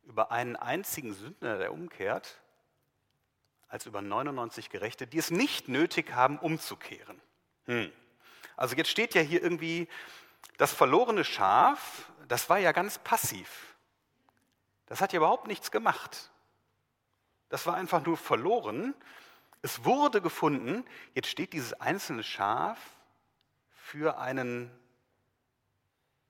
über 0.05 0.31
einen 0.31 0.55
einzigen 0.55 1.15
Sünder, 1.15 1.59
der 1.59 1.73
umkehrt, 1.73 2.39
als 3.69 3.87
über 3.87 4.03
99 4.03 4.71
Gerechte, 4.71 5.07
die 5.07 5.19
es 5.19 5.31
nicht 5.31 5.69
nötig 5.69 6.13
haben, 6.13 6.39
umzukehren. 6.39 7.21
Hm. 7.67 7.93
Also 8.57 8.77
jetzt 8.77 8.91
steht 8.91 9.15
ja 9.15 9.21
hier 9.21 9.43
irgendwie, 9.43 9.89
das 10.57 10.73
verlorene 10.73 11.25
Schaf, 11.25 12.11
das 12.29 12.49
war 12.49 12.59
ja 12.59 12.73
ganz 12.73 12.99
passiv. 12.99 13.77
Das 14.87 15.01
hat 15.01 15.13
ja 15.13 15.19
überhaupt 15.19 15.47
nichts 15.47 15.71
gemacht. 15.71 16.31
Das 17.49 17.67
war 17.67 17.75
einfach 17.75 18.05
nur 18.05 18.17
verloren 18.17 18.95
es 19.67 19.85
wurde 19.85 20.21
gefunden, 20.21 20.85
jetzt 21.15 21.29
steht 21.29 21.53
dieses 21.53 21.73
einzelne 21.73 22.23
Schaf 22.23 22.79
für 23.73 24.19
einen 24.19 24.71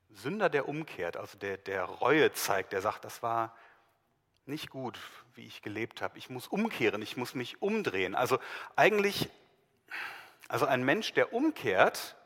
Sünder, 0.09 0.49
der 0.49 0.66
umkehrt, 0.66 1.19
also 1.19 1.37
der, 1.37 1.59
der 1.59 1.85
Reue 1.85 2.33
zeigt, 2.33 2.73
der 2.73 2.81
sagt, 2.81 3.05
das 3.05 3.23
war 3.23 3.55
nicht 4.46 4.70
gut, 4.70 4.98
wie 5.34 5.46
ich 5.46 5.62
gelebt 5.62 6.02
habe. 6.02 6.18
Ich 6.18 6.30
muss 6.30 6.46
umkehren, 6.46 7.02
ich 7.02 7.16
muss 7.16 7.34
mich 7.34 7.60
umdrehen. 7.60 8.14
Also 8.14 8.38
eigentlich, 8.76 9.28
also 10.48 10.66
ein 10.66 10.84
Mensch, 10.84 11.12
der 11.12 11.32
umkehrt, 11.32 12.16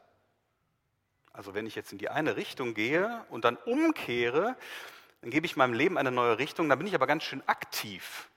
also 1.33 1.55
wenn 1.55 1.67
ich 1.67 1.75
jetzt 1.75 1.93
in 1.93 1.99
die 1.99 2.09
eine 2.09 2.37
Richtung 2.37 2.75
gehe 2.75 3.25
und 3.31 3.45
dann 3.45 3.57
umkehre, 3.57 4.57
dann 5.21 5.31
gebe 5.31 5.47
ich 5.47 5.57
meinem 5.57 5.75
Leben 5.75 5.99
eine 5.99 6.11
neue 6.11 6.39
Richtung, 6.39 6.69
dann 6.69 6.79
bin 6.79 6.87
ich 6.87 6.95
aber 6.95 7.07
ganz 7.07 7.25
schön 7.25 7.43
aktiv. 7.47 8.29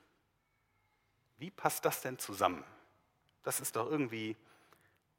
Wie 1.38 1.52
passt 1.52 1.86
das 1.86 2.02
denn 2.02 2.20
zusammen? 2.20 2.64
Das 3.44 3.60
ist 3.60 3.76
doch 3.76 3.90
irgendwie 3.90 4.38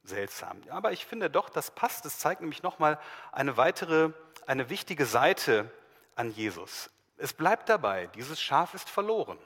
seltsam. 0.03 0.63
Aber 0.69 0.93
ich 0.93 1.05
finde 1.05 1.31
doch, 1.31 1.51
das 1.51 1.71
passt. 1.71 2.07
Es 2.07 2.19
zeigt 2.19 2.41
nämlich 2.41 2.63
nochmal 2.63 2.99
eine 3.33 3.57
weitere, 3.57 4.11
eine 4.47 4.71
wichtige 4.71 5.07
Seite 5.07 5.71
an 6.15 6.31
Jesus. 6.31 6.91
Es 7.17 7.33
bleibt 7.33 7.69
dabei, 7.69 8.07
dieses 8.09 8.41
Schaf 8.41 8.75
ist 8.75 8.91
verloren. 8.91 9.39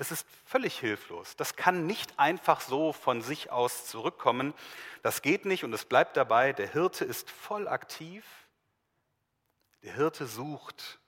Es 0.00 0.12
ist 0.12 0.26
völlig 0.44 0.78
hilflos. 0.78 1.34
Das 1.36 1.56
kann 1.56 1.86
nicht 1.86 2.18
einfach 2.18 2.60
so 2.60 2.92
von 2.92 3.20
sich 3.20 3.50
aus 3.50 3.86
zurückkommen. 3.86 4.54
Das 5.02 5.22
geht 5.22 5.44
nicht 5.44 5.64
und 5.64 5.72
es 5.72 5.84
bleibt 5.84 6.16
dabei, 6.16 6.52
der 6.52 6.68
Hirte 6.68 7.04
ist 7.04 7.28
voll 7.30 7.66
aktiv. 7.66 8.24
Der 9.82 9.94
Hirte 9.94 10.26
sucht 10.26 11.00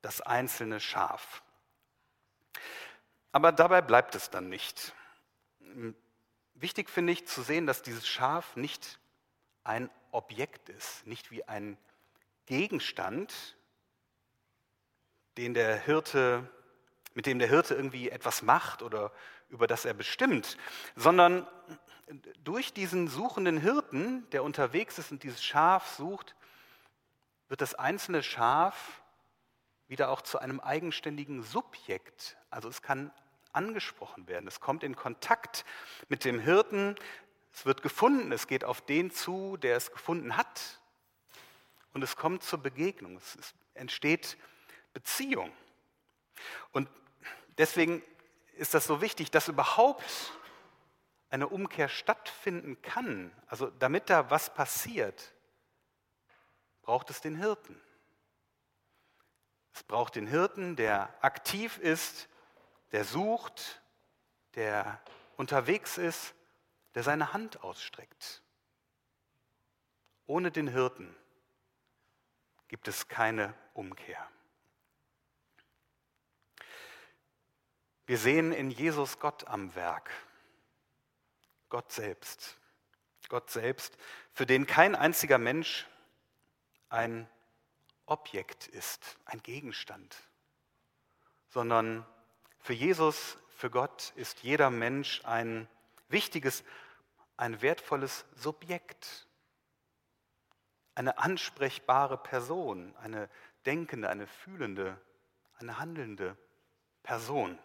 das 0.00 0.20
einzelne 0.20 0.78
Schaf. 0.78 1.42
Aber 3.32 3.50
dabei 3.50 3.82
bleibt 3.82 4.14
es 4.14 4.30
dann 4.30 4.48
nicht. 4.48 4.94
Wichtig 6.54 6.88
finde 6.88 7.12
ich 7.12 7.26
zu 7.26 7.42
sehen, 7.42 7.66
dass 7.66 7.82
dieses 7.82 8.06
Schaf 8.06 8.54
nicht 8.54 9.00
ein 9.64 9.90
Objekt 10.12 10.68
ist, 10.68 11.04
nicht 11.04 11.32
wie 11.32 11.42
ein 11.44 11.76
Gegenstand, 12.46 13.55
den 15.36 15.54
der 15.54 15.78
Hirte, 15.78 16.48
mit 17.14 17.26
dem 17.26 17.38
der 17.38 17.48
Hirte 17.48 17.74
irgendwie 17.74 18.10
etwas 18.10 18.42
macht 18.42 18.82
oder 18.82 19.12
über 19.48 19.66
das 19.66 19.84
er 19.84 19.94
bestimmt, 19.94 20.56
sondern 20.96 21.46
durch 22.44 22.72
diesen 22.72 23.08
suchenden 23.08 23.58
Hirten, 23.58 24.28
der 24.30 24.44
unterwegs 24.44 24.98
ist 24.98 25.10
und 25.10 25.22
dieses 25.22 25.42
Schaf 25.42 25.88
sucht, 25.96 26.34
wird 27.48 27.60
das 27.60 27.74
einzelne 27.74 28.22
Schaf 28.22 29.02
wieder 29.88 30.10
auch 30.10 30.22
zu 30.22 30.38
einem 30.38 30.60
eigenständigen 30.60 31.42
Subjekt. 31.42 32.36
Also 32.50 32.68
es 32.68 32.82
kann 32.82 33.12
angesprochen 33.52 34.28
werden. 34.28 34.46
Es 34.46 34.60
kommt 34.60 34.82
in 34.82 34.96
Kontakt 34.96 35.64
mit 36.08 36.24
dem 36.24 36.38
Hirten, 36.40 36.96
es 37.52 37.64
wird 37.64 37.82
gefunden, 37.82 38.32
es 38.32 38.46
geht 38.46 38.64
auf 38.64 38.82
den 38.82 39.10
zu, 39.10 39.56
der 39.56 39.76
es 39.76 39.90
gefunden 39.90 40.36
hat. 40.36 40.80
Und 41.94 42.02
es 42.02 42.14
kommt 42.14 42.42
zur 42.42 42.58
Begegnung, 42.58 43.16
es 43.16 43.54
entsteht 43.72 44.36
Beziehung. 44.96 45.52
Und 46.72 46.88
deswegen 47.58 48.02
ist 48.54 48.72
das 48.72 48.86
so 48.86 49.02
wichtig, 49.02 49.30
dass 49.30 49.46
überhaupt 49.46 50.32
eine 51.28 51.48
Umkehr 51.48 51.90
stattfinden 51.90 52.80
kann. 52.80 53.30
Also 53.46 53.66
damit 53.68 54.08
da 54.08 54.30
was 54.30 54.54
passiert, 54.54 55.34
braucht 56.80 57.10
es 57.10 57.20
den 57.20 57.36
Hirten. 57.36 57.78
Es 59.74 59.82
braucht 59.82 60.14
den 60.14 60.26
Hirten, 60.26 60.76
der 60.76 61.12
aktiv 61.22 61.76
ist, 61.76 62.30
der 62.92 63.04
sucht, 63.04 63.82
der 64.54 64.98
unterwegs 65.36 65.98
ist, 65.98 66.34
der 66.94 67.02
seine 67.02 67.34
Hand 67.34 67.62
ausstreckt. 67.62 68.42
Ohne 70.24 70.50
den 70.50 70.68
Hirten 70.68 71.14
gibt 72.68 72.88
es 72.88 73.08
keine 73.08 73.52
Umkehr. 73.74 74.26
Wir 78.06 78.18
sehen 78.18 78.52
in 78.52 78.70
Jesus 78.70 79.18
Gott 79.18 79.46
am 79.48 79.74
Werk. 79.74 80.10
Gott 81.68 81.92
selbst. 81.92 82.56
Gott 83.28 83.50
selbst, 83.50 83.96
für 84.32 84.46
den 84.46 84.66
kein 84.66 84.94
einziger 84.94 85.38
Mensch 85.38 85.86
ein 86.88 87.28
Objekt 88.06 88.68
ist, 88.68 89.18
ein 89.24 89.42
Gegenstand, 89.42 90.16
sondern 91.48 92.06
für 92.60 92.72
Jesus, 92.72 93.36
Für 93.56 93.70
Gott 93.70 94.12
ist 94.16 94.42
jeder 94.42 94.68
Mensch 94.68 95.24
ein 95.24 95.66
wichtiges, 96.08 96.62
ein 97.38 97.62
wertvolles 97.62 98.26
Subjekt, 98.34 99.26
eine 100.94 101.16
ansprechbare 101.16 102.18
Person, 102.18 102.94
eine 102.96 103.30
denkende, 103.64 104.10
eine 104.10 104.26
fühlende, 104.26 105.00
eine 105.58 105.78
handelnde 105.78 106.36
Person. 107.02 107.58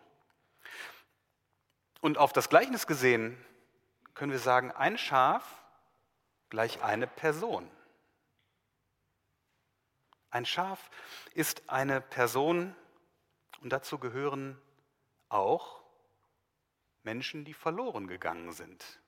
Und 2.01 2.17
auf 2.17 2.33
das 2.33 2.49
Gleichnis 2.49 2.87
gesehen 2.87 3.37
können 4.15 4.31
wir 4.31 4.39
sagen, 4.39 4.71
ein 4.71 4.97
Schaf 4.97 5.63
gleich 6.49 6.83
eine 6.83 7.07
Person. 7.07 7.69
Ein 10.31 10.45
Schaf 10.45 10.89
ist 11.33 11.63
eine 11.69 12.01
Person 12.01 12.75
und 13.61 13.71
dazu 13.71 13.99
gehören 13.99 14.59
auch 15.29 15.81
Menschen, 17.03 17.45
die 17.45 17.53
verloren 17.53 18.07
gegangen 18.07 18.51
sind. 18.51 18.99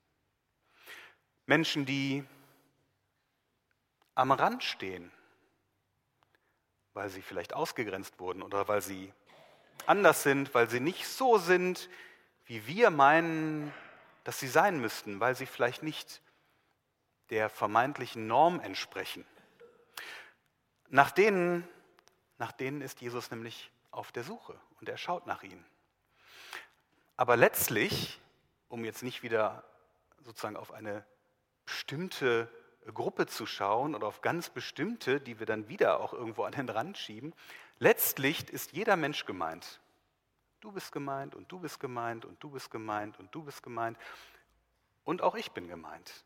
Menschen, 1.45 1.85
die 1.85 2.23
am 4.15 4.31
Rand 4.31 4.63
stehen, 4.63 5.11
weil 6.93 7.09
sie 7.09 7.21
vielleicht 7.21 7.53
ausgegrenzt 7.53 8.19
wurden 8.19 8.43
oder 8.43 8.67
weil 8.67 8.81
sie 8.81 9.11
anders 9.85 10.23
sind, 10.23 10.53
weil 10.53 10.69
sie 10.69 10.79
nicht 10.79 11.07
so 11.07 11.37
sind, 11.37 11.89
wie 12.45 12.67
wir 12.67 12.89
meinen, 12.89 13.73
dass 14.23 14.39
sie 14.39 14.47
sein 14.47 14.79
müssten, 14.79 15.19
weil 15.19 15.35
sie 15.35 15.45
vielleicht 15.45 15.83
nicht 15.83 16.21
der 17.29 17.49
vermeintlichen 17.49 18.27
Norm 18.27 18.59
entsprechen. 18.59 19.25
Nach 20.89 21.11
denen, 21.11 21.67
nach 22.37 22.51
denen 22.51 22.81
ist 22.81 23.01
Jesus 23.01 23.31
nämlich 23.31 23.71
auf 23.91 24.11
der 24.11 24.23
Suche 24.23 24.59
und 24.79 24.89
er 24.89 24.97
schaut 24.97 25.25
nach 25.25 25.43
ihnen. 25.43 25.65
Aber 27.15 27.37
letztlich, 27.37 28.19
um 28.67 28.85
jetzt 28.85 29.03
nicht 29.03 29.23
wieder 29.23 29.63
sozusagen 30.21 30.57
auf 30.57 30.71
eine 30.71 31.05
bestimmte 31.65 32.49
Gruppe 32.93 33.27
zu 33.27 33.45
schauen 33.45 33.95
oder 33.95 34.07
auf 34.07 34.21
ganz 34.21 34.49
bestimmte, 34.49 35.21
die 35.21 35.39
wir 35.39 35.45
dann 35.45 35.69
wieder 35.69 35.99
auch 35.99 36.13
irgendwo 36.13 36.43
an 36.43 36.51
den 36.51 36.69
Rand 36.69 36.97
schieben, 36.97 37.33
letztlich 37.79 38.49
ist 38.49 38.73
jeder 38.73 38.97
Mensch 38.97 39.25
gemeint. 39.25 39.79
Du 40.63 40.71
bist 40.71 40.93
gemeint 40.93 41.35
und 41.35 41.51
du 41.51 41.59
bist 41.59 41.81
gemeint 41.81 42.23
und 42.23 42.41
du 42.41 42.49
bist 42.49 42.71
gemeint 42.71 43.19
und 43.19 43.35
du 43.35 43.43
bist 43.43 43.61
gemeint 43.63 43.97
und 45.03 45.21
auch 45.21 45.35
ich 45.35 45.51
bin 45.51 45.67
gemeint. 45.67 46.23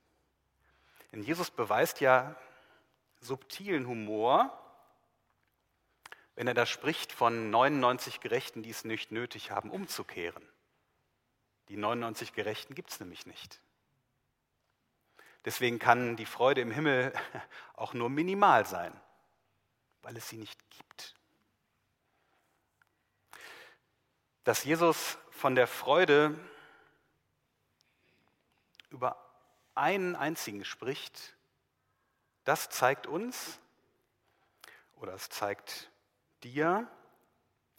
Denn 1.12 1.24
Jesus 1.24 1.50
beweist 1.50 2.02
ja 2.02 2.36
subtilen 3.20 3.88
Humor, 3.88 4.56
wenn 6.36 6.46
er 6.46 6.54
da 6.54 6.68
spricht 6.68 7.12
von 7.12 7.50
99 7.50 8.20
Gerechten, 8.20 8.62
die 8.62 8.70
es 8.70 8.86
nicht 8.86 9.12
nötig 9.12 9.50
haben, 9.50 9.72
umzukehren. 9.72 10.48
Die 11.70 11.76
99 11.76 12.32
Gerechten 12.34 12.76
gibt 12.76 12.92
es 12.92 13.00
nämlich 13.00 13.26
nicht. 13.26 13.60
Deswegen 15.46 15.80
kann 15.80 16.16
die 16.16 16.28
Freude 16.28 16.62
im 16.62 16.70
Himmel 16.70 17.12
auch 17.74 17.96
nur 17.96 18.12
minimal 18.12 18.68
sein, 18.68 18.94
weil 20.04 20.16
es 20.16 20.30
sie 20.30 20.38
nicht 20.38 20.60
gibt. 20.70 21.17
Dass 24.48 24.64
Jesus 24.64 25.18
von 25.30 25.56
der 25.56 25.68
Freude 25.68 26.34
über 28.90 29.22
einen 29.76 30.16
einzigen 30.16 30.64
spricht, 30.64 31.36
das 32.46 32.70
zeigt 32.70 33.08
uns, 33.08 33.60
oder 34.96 35.14
es 35.16 35.28
zeigt 35.28 35.92
dir, 36.44 36.90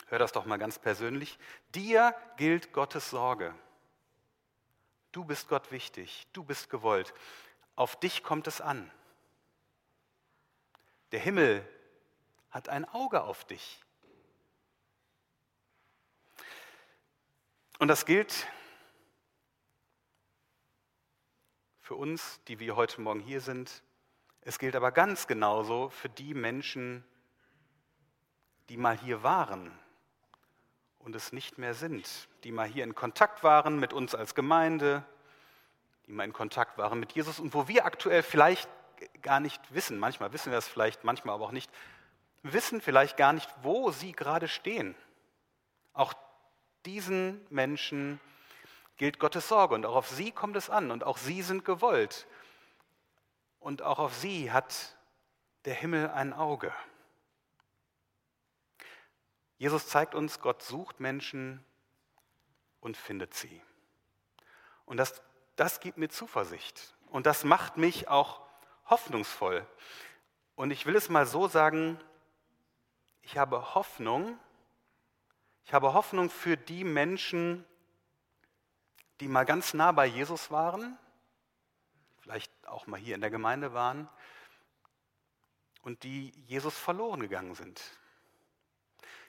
hör 0.09 0.19
das 0.19 0.33
doch 0.33 0.45
mal 0.45 0.59
ganz 0.59 0.79
persönlich, 0.79 1.39
dir 1.71 2.15
gilt 2.37 2.75
Gottes 2.75 3.09
Sorge. 3.09 3.55
Du 5.11 5.25
bist 5.25 5.49
Gott 5.49 5.73
wichtig, 5.73 6.27
du 6.35 6.45
bist 6.45 6.69
gewollt. 6.69 7.15
Auf 7.77 7.99
dich 7.99 8.23
kommt 8.23 8.47
es 8.47 8.61
an. 8.61 8.91
Der 11.13 11.21
Himmel 11.21 11.67
hat 12.51 12.69
ein 12.69 12.85
Auge 12.85 13.23
auf 13.23 13.47
dich. 13.47 13.83
Und 17.81 17.87
das 17.87 18.07
gilt 18.07 18.49
für 21.81 21.95
uns, 21.95 22.41
die 22.49 22.59
wir 22.59 22.75
heute 22.75 23.01
Morgen 23.01 23.21
hier 23.21 23.41
sind. 23.41 23.85
Es 24.41 24.59
gilt 24.59 24.75
aber 24.75 24.91
ganz 24.91 25.29
genauso 25.29 25.89
für 25.89 26.09
die 26.09 26.35
Menschen, 26.35 27.05
die 28.69 28.77
mal 28.77 28.99
hier 28.99 29.23
waren 29.23 29.71
und 30.99 31.15
es 31.15 31.33
nicht 31.33 31.59
mehr 31.59 31.73
sind, 31.73 32.29
die 32.43 32.51
mal 32.51 32.67
hier 32.67 32.83
in 32.83 32.97
Kontakt 32.97 33.45
waren 33.45 33.79
mit 33.79 33.93
uns 33.93 34.13
als 34.13 34.35
Gemeinde, 34.35 35.05
die 36.09 36.13
mal 36.13 36.25
in 36.25 36.33
Kontakt 36.33 36.79
waren 36.79 36.99
mit 36.99 37.13
Jesus 37.13 37.39
und 37.39 37.55
wo 37.55 37.69
wir 37.69 37.87
aktuell 37.87 38.25
vielleicht 38.25 38.69
gar 39.23 39.39
nicht 39.39 39.73
wissen, 39.73 40.01
manchmal 40.01 40.33
wissen 40.33 40.51
wir 40.51 40.59
es 40.59 40.67
vielleicht, 40.67 41.05
manchmal 41.05 41.37
aber 41.37 41.45
auch 41.45 41.53
nicht, 41.53 41.71
wissen 42.43 42.81
vielleicht 42.81 43.17
gar 43.17 43.33
nicht, 43.33 43.49
wo 43.63 43.93
sie 43.93 44.11
gerade 44.11 44.49
stehen. 44.49 44.97
Auch 45.93 46.13
diesen 46.87 47.47
Menschen 47.51 48.21
gilt 48.97 49.19
Gottes 49.19 49.49
Sorge 49.49 49.75
und 49.75 49.87
auch 49.87 49.97
auf 49.97 50.09
sie 50.09 50.33
kommt 50.33 50.57
es 50.57 50.71
an 50.71 50.91
und 50.91 51.05
auch 51.05 51.19
sie 51.19 51.43
sind 51.43 51.65
gewollt. 51.65 52.27
Und 53.61 53.83
auch 53.83 53.99
auf 53.99 54.15
sie 54.15 54.53
hat 54.53 54.97
der 55.65 55.75
Himmel 55.75 56.11
ein 56.11 56.33
Auge. 56.33 56.73
Jesus 59.57 59.89
zeigt 59.89 60.15
uns, 60.15 60.41
Gott 60.41 60.63
sucht 60.63 61.01
Menschen 61.01 61.65
und 62.81 62.97
findet 62.97 63.35
sie. 63.35 63.61
Und 64.85 64.97
das, 64.97 65.21
das 65.57 65.81
gibt 65.81 65.99
mir 65.99 66.09
Zuversicht. 66.09 66.95
Und 67.11 67.27
das 67.27 67.45
macht 67.45 67.77
mich 67.77 68.09
auch 68.09 68.41
hoffnungsvoll. 68.87 69.67
Und 70.55 70.71
ich 70.71 70.87
will 70.87 70.97
es 70.97 71.09
mal 71.09 71.27
so 71.27 71.49
sagen, 71.49 72.01
ich 73.23 73.37
habe 73.37 73.75
Hoffnung, 73.75 74.39
ich 75.69 75.75
habe 75.75 75.93
Hoffnung 75.93 76.31
für 76.31 76.57
die 76.57 76.83
Menschen, 76.83 77.63
die 79.21 79.29
mal 79.29 79.45
ganz 79.45 79.75
nah 79.75 79.93
bei 79.93 80.07
Jesus 80.07 80.51
waren, 80.51 80.99
vielleicht 82.23 82.51
auch 82.67 82.87
mal 82.87 82.99
hier 82.99 83.15
in 83.15 83.21
der 83.21 83.29
Gemeinde 83.29 83.75
waren 83.75 84.09
und 85.83 86.05
die 86.05 86.31
Jesus 86.47 86.75
verloren 86.75 87.21
gegangen 87.21 87.55
sind. 87.55 87.83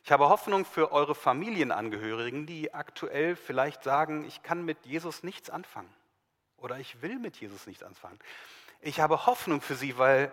Ich 0.06 0.14
habe 0.14 0.30
Hoffnung 0.30 0.64
für 0.64 0.94
eure 0.94 1.14
Familienangehörigen, 1.14 2.46
die 2.46 2.74
aktuell 2.74 3.36
vielleicht 3.36 3.84
sagen, 3.84 4.24
ich 4.24 4.42
kann 4.42 4.64
mit 4.64 4.86
Jesus 4.86 5.24
nichts 5.24 5.50
anfangen 5.50 5.94
oder 6.56 6.80
ich 6.80 7.02
will 7.02 7.20
mit 7.20 7.36
Jesus 7.36 7.68
nichts 7.68 7.84
anfangen. 7.84 8.18
Ich 8.80 9.02
habe 9.02 9.26
Hoffnung 9.26 9.60
für 9.60 9.76
sie, 9.76 9.98
weil 9.98 10.32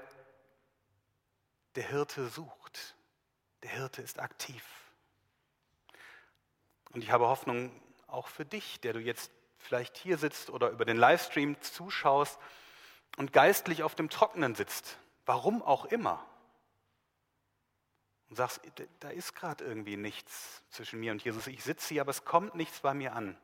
der 1.75 1.89
Hirte 1.89 2.29
sucht. 2.29 2.95
Der 3.65 3.71
Hirte 3.71 4.03
ist 4.03 4.21
aktiv. 4.21 4.63
Und 6.97 7.03
ich 7.03 7.11
habe 7.11 7.29
Hoffnung 7.29 7.71
auch 8.07 8.27
für 8.27 8.47
dich, 8.47 8.81
der 8.81 8.95
du 8.95 9.01
jetzt 9.01 9.31
vielleicht 9.59 9.99
hier 9.99 10.17
sitzt 10.17 10.49
oder 10.49 10.71
über 10.71 10.87
den 10.87 10.97
Livestream 10.97 11.61
zuschaust 11.61 12.39
und 13.19 13.35
geistlich 13.35 13.83
auf 13.83 13.95
dem 13.95 14.09
Trockenen 14.09 14.55
sitzt, 14.55 14.97
warum 15.27 15.63
auch 15.63 15.85
immer, 15.85 16.25
und 18.31 18.37
sagst, 18.37 18.63
da 19.01 19.11
ist 19.11 19.35
gerade 19.35 19.63
irgendwie 19.63 19.99
nichts 19.99 20.63
zwischen 20.71 20.99
mir 20.99 21.13
und 21.13 21.23
Jesus, 21.23 21.47
ich 21.49 21.63
sitze 21.63 21.89
hier, 21.93 22.01
aber 22.01 22.13
es 22.13 22.25
kommt 22.25 22.55
nichts 22.55 22.81
bei 22.81 22.95
mir 22.95 23.13
an. 23.13 23.37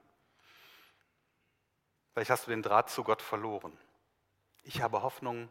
Vielleicht 2.15 2.31
hast 2.31 2.47
du 2.47 2.53
den 2.53 2.63
Draht 2.63 2.89
zu 2.89 3.05
Gott 3.05 3.21
verloren. 3.21 3.77
Ich 4.63 4.81
habe 4.81 5.03
Hoffnung, 5.03 5.51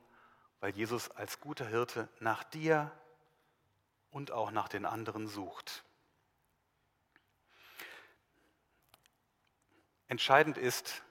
weil 0.59 0.71
Jesus 0.71 1.11
als 1.11 1.39
guter 1.39 1.67
Hirte 1.67 2.09
nach 2.19 2.43
dir 2.45 2.91
und 4.09 4.31
auch 4.31 4.49
nach 4.49 4.69
den 4.69 4.87
anderen 4.87 5.27
sucht. 5.27 5.83
Entscheidend 10.11 10.57
ist, 10.57 11.03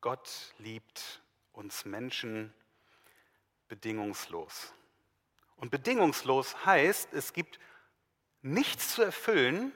Gott 0.00 0.54
liebt 0.58 1.20
uns 1.50 1.84
Menschen 1.84 2.54
bedingungslos. 3.66 4.72
Und 5.56 5.72
bedingungslos 5.72 6.64
heißt, 6.64 7.12
es 7.12 7.32
gibt 7.32 7.58
nichts 8.40 8.94
zu 8.94 9.02
erfüllen, 9.02 9.72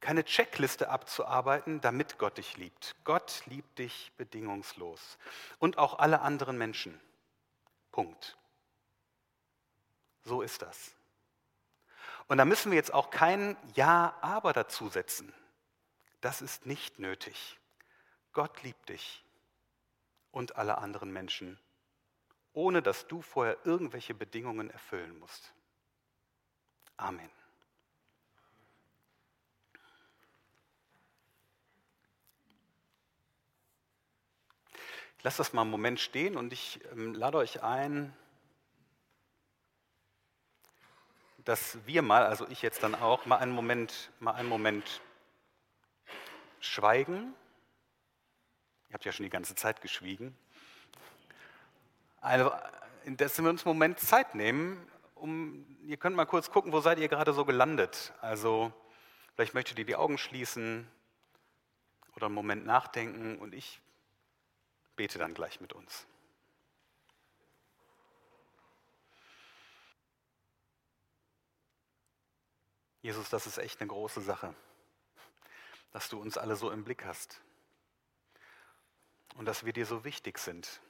keine 0.00 0.24
Checkliste 0.24 0.90
abzuarbeiten, 0.90 1.80
damit 1.80 2.18
Gott 2.18 2.36
dich 2.36 2.58
liebt. 2.58 2.94
Gott 3.04 3.42
liebt 3.46 3.78
dich 3.78 4.12
bedingungslos. 4.18 5.16
Und 5.58 5.78
auch 5.78 5.98
alle 6.00 6.20
anderen 6.20 6.58
Menschen. 6.58 7.00
Punkt. 7.92 8.36
So 10.22 10.42
ist 10.42 10.60
das. 10.60 10.92
Und 12.28 12.36
da 12.36 12.44
müssen 12.44 12.72
wir 12.72 12.76
jetzt 12.76 12.92
auch 12.92 13.08
kein 13.08 13.56
Ja, 13.72 14.18
aber 14.20 14.52
dazusetzen 14.52 15.32
das 16.22 16.40
ist 16.40 16.64
nicht 16.66 16.98
nötig. 16.98 17.58
Gott 18.32 18.62
liebt 18.62 18.88
dich 18.88 19.22
und 20.30 20.56
alle 20.56 20.78
anderen 20.78 21.12
Menschen, 21.12 21.58
ohne 22.54 22.80
dass 22.80 23.06
du 23.06 23.20
vorher 23.20 23.58
irgendwelche 23.64 24.14
Bedingungen 24.14 24.70
erfüllen 24.70 25.18
musst. 25.18 25.52
Amen. 26.96 27.30
Ich 35.18 35.24
lasse 35.24 35.38
das 35.38 35.52
mal 35.52 35.62
einen 35.62 35.70
Moment 35.70 36.00
stehen 36.00 36.36
und 36.36 36.52
ich 36.52 36.80
ähm, 36.92 37.14
lade 37.14 37.38
euch 37.38 37.62
ein, 37.62 38.16
dass 41.38 41.84
wir 41.86 42.02
mal, 42.02 42.26
also 42.26 42.46
ich 42.48 42.62
jetzt 42.62 42.82
dann 42.82 42.94
auch, 42.94 43.26
mal 43.26 43.38
einen 43.38 43.52
Moment, 43.52 44.10
mal 44.20 44.32
einen 44.32 44.48
Moment 44.48 45.00
schweigen. 46.64 47.34
Ihr 48.88 48.94
habt 48.94 49.04
ja 49.04 49.12
schon 49.12 49.24
die 49.24 49.30
ganze 49.30 49.54
Zeit 49.54 49.80
geschwiegen. 49.80 50.36
Also, 52.20 52.52
dass 53.06 53.40
wir 53.40 53.50
uns 53.50 53.66
einen 53.66 53.74
Moment 53.74 53.98
Zeit 53.98 54.34
nehmen, 54.34 54.86
um, 55.14 55.66
ihr 55.84 55.96
könnt 55.96 56.16
mal 56.16 56.24
kurz 56.24 56.50
gucken, 56.50 56.72
wo 56.72 56.80
seid 56.80 56.98
ihr 56.98 57.08
gerade 57.08 57.32
so 57.32 57.44
gelandet. 57.44 58.12
Also, 58.20 58.72
vielleicht 59.34 59.54
möchtet 59.54 59.78
ihr 59.78 59.84
die 59.84 59.96
Augen 59.96 60.18
schließen 60.18 60.88
oder 62.14 62.26
einen 62.26 62.34
Moment 62.34 62.64
nachdenken 62.64 63.38
und 63.38 63.54
ich 63.54 63.80
bete 64.96 65.18
dann 65.18 65.34
gleich 65.34 65.60
mit 65.60 65.72
uns. 65.72 66.06
Jesus, 73.00 73.28
das 73.30 73.48
ist 73.48 73.58
echt 73.58 73.80
eine 73.80 73.88
große 73.88 74.20
Sache, 74.20 74.54
dass 75.92 76.08
du 76.08 76.20
uns 76.20 76.36
alle 76.38 76.56
so 76.56 76.70
im 76.70 76.84
Blick 76.84 77.04
hast 77.04 77.40
und 79.34 79.44
dass 79.44 79.64
wir 79.64 79.72
dir 79.72 79.86
so 79.86 80.04
wichtig 80.04 80.38
sind. 80.38 80.80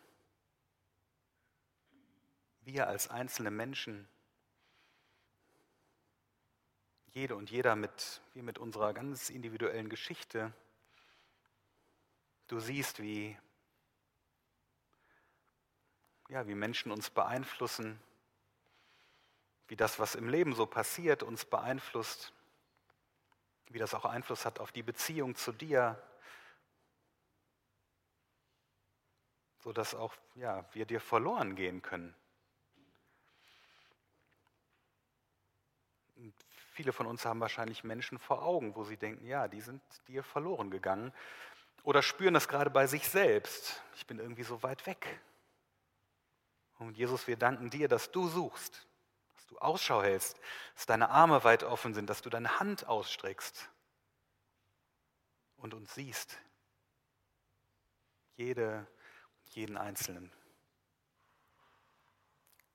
Wir 2.62 2.86
als 2.86 3.08
einzelne 3.08 3.50
Menschen, 3.50 4.08
jede 7.08 7.36
und 7.36 7.50
jeder 7.50 7.76
mit, 7.76 8.22
wir 8.32 8.42
mit 8.42 8.58
unserer 8.58 8.94
ganz 8.94 9.28
individuellen 9.28 9.88
Geschichte. 9.88 10.52
Du 12.46 12.58
siehst, 12.60 13.02
wie, 13.02 13.36
ja, 16.28 16.46
wie 16.46 16.54
Menschen 16.54 16.92
uns 16.92 17.10
beeinflussen, 17.10 18.00
wie 19.68 19.76
das, 19.76 19.98
was 19.98 20.14
im 20.14 20.28
Leben 20.28 20.54
so 20.54 20.64
passiert, 20.64 21.22
uns 21.22 21.44
beeinflusst, 21.44 22.32
wie 23.72 23.78
das 23.78 23.94
auch 23.94 24.04
Einfluss 24.04 24.44
hat 24.44 24.58
auf 24.58 24.72
die 24.72 24.82
Beziehung 24.82 25.34
zu 25.34 25.52
dir, 25.52 26.00
sodass 29.60 29.94
auch 29.94 30.14
ja, 30.34 30.64
wir 30.72 30.86
dir 30.86 31.00
verloren 31.00 31.54
gehen 31.54 31.82
können. 31.82 32.14
Und 36.16 36.34
viele 36.72 36.92
von 36.92 37.06
uns 37.06 37.24
haben 37.24 37.40
wahrscheinlich 37.40 37.84
Menschen 37.84 38.18
vor 38.18 38.42
Augen, 38.42 38.74
wo 38.74 38.84
sie 38.84 38.96
denken, 38.96 39.26
ja, 39.26 39.48
die 39.48 39.60
sind 39.60 39.82
dir 40.08 40.22
verloren 40.22 40.70
gegangen. 40.70 41.12
Oder 41.84 42.02
spüren 42.02 42.34
das 42.34 42.48
gerade 42.48 42.70
bei 42.70 42.86
sich 42.86 43.08
selbst. 43.08 43.82
Ich 43.96 44.06
bin 44.06 44.18
irgendwie 44.18 44.44
so 44.44 44.62
weit 44.62 44.86
weg. 44.86 45.20
Und 46.78 46.96
Jesus, 46.96 47.26
wir 47.26 47.36
danken 47.36 47.70
dir, 47.70 47.88
dass 47.88 48.10
du 48.10 48.28
suchst 48.28 48.86
du 49.52 49.58
Ausschau 49.58 50.02
hältst, 50.02 50.40
dass 50.74 50.86
deine 50.86 51.10
Arme 51.10 51.44
weit 51.44 51.62
offen 51.62 51.94
sind, 51.94 52.08
dass 52.08 52.22
du 52.22 52.30
deine 52.30 52.58
Hand 52.58 52.86
ausstreckst 52.86 53.68
und 55.56 55.74
uns 55.74 55.94
siehst. 55.94 56.38
Jede, 58.36 58.86
jeden 59.50 59.76
Einzelnen. 59.76 60.32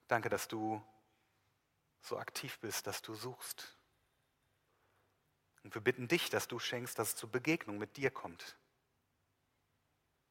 Danke, 0.07 0.29
dass 0.29 0.47
du 0.47 0.81
so 2.01 2.17
aktiv 2.17 2.59
bist, 2.59 2.87
dass 2.87 3.01
du 3.01 3.15
suchst. 3.15 3.75
Und 5.63 5.73
wir 5.73 5.81
bitten 5.81 6.07
dich, 6.07 6.29
dass 6.29 6.47
du 6.47 6.59
schenkst, 6.59 6.97
dass 6.97 7.09
es 7.09 7.15
zur 7.15 7.29
Begegnung 7.31 7.77
mit 7.77 7.97
dir 7.97 8.11
kommt. 8.11 8.55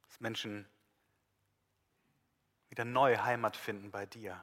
Dass 0.06 0.20
Menschen 0.20 0.66
wieder 2.68 2.84
neue 2.84 3.22
Heimat 3.22 3.56
finden 3.56 3.90
bei 3.90 4.06
dir. 4.06 4.42